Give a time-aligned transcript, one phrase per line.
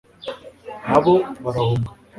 [0.87, 1.89] na bo barahunga